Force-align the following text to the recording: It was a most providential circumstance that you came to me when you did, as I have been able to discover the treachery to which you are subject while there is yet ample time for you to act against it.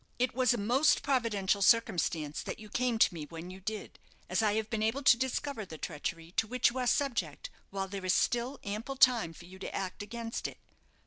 It 0.17 0.33
was 0.33 0.51
a 0.51 0.57
most 0.57 1.03
providential 1.03 1.61
circumstance 1.61 2.41
that 2.41 2.57
you 2.57 2.69
came 2.69 2.97
to 2.97 3.13
me 3.13 3.25
when 3.27 3.51
you 3.51 3.59
did, 3.61 3.99
as 4.31 4.41
I 4.41 4.55
have 4.55 4.67
been 4.67 4.81
able 4.81 5.03
to 5.03 5.15
discover 5.15 5.63
the 5.63 5.77
treachery 5.77 6.31
to 6.37 6.47
which 6.47 6.71
you 6.71 6.79
are 6.79 6.87
subject 6.87 7.51
while 7.69 7.87
there 7.87 8.03
is 8.03 8.27
yet 8.33 8.57
ample 8.63 8.95
time 8.95 9.31
for 9.31 9.45
you 9.45 9.59
to 9.59 9.75
act 9.75 10.01
against 10.01 10.47
it. 10.47 10.57